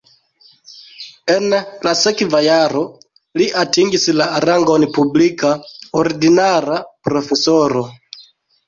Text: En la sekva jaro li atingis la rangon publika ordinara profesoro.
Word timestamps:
En 1.33 1.55
la 1.87 1.93
sekva 1.99 2.41
jaro 2.47 2.83
li 3.41 3.47
atingis 3.65 4.09
la 4.23 4.29
rangon 4.47 4.89
publika 4.99 5.53
ordinara 6.03 6.83
profesoro. 7.11 7.89